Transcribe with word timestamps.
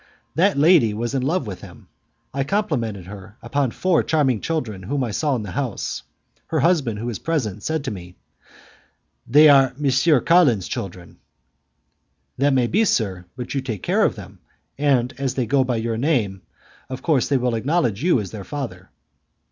That 0.33 0.57
lady 0.57 0.95
was 0.95 1.13
in 1.13 1.21
love 1.21 1.45
with 1.45 1.61
him. 1.61 1.87
I 2.33 2.43
complimented 2.43 3.05
her 3.05 3.37
upon 3.39 3.69
four 3.69 4.01
charming 4.01 4.41
children 4.41 4.81
whom 4.81 5.03
I 5.03 5.11
saw 5.11 5.35
in 5.35 5.43
the 5.43 5.51
house. 5.51 6.01
Her 6.47 6.61
husband, 6.61 6.97
who 6.97 7.05
was 7.05 7.19
present, 7.19 7.61
said 7.61 7.83
to 7.83 7.91
me; 7.91 8.15
"They 9.27 9.47
are 9.47 9.75
M. 9.79 10.25
Carlin's 10.25 10.67
children." 10.67 11.17
"That 12.39 12.51
may 12.55 12.65
be, 12.65 12.83
sir, 12.83 13.25
but 13.37 13.53
you 13.53 13.61
take 13.61 13.83
care 13.83 14.03
of 14.03 14.15
them, 14.15 14.39
and 14.75 15.13
as 15.19 15.35
they 15.35 15.45
go 15.45 15.63
by 15.63 15.75
your 15.75 15.97
name, 15.97 16.41
of 16.89 17.03
course 17.03 17.27
they 17.27 17.37
will 17.37 17.53
acknowledge 17.53 18.03
you 18.03 18.19
as 18.19 18.31
their 18.31 18.43
father." 18.43 18.89